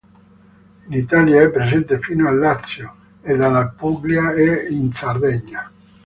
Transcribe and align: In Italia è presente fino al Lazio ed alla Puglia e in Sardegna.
In 0.87 0.93
Italia 0.93 1.43
è 1.43 1.51
presente 1.51 1.99
fino 1.99 2.27
al 2.27 2.39
Lazio 2.39 2.95
ed 3.21 3.39
alla 3.39 3.67
Puglia 3.67 4.31
e 4.33 4.69
in 4.71 4.91
Sardegna. 4.93 5.71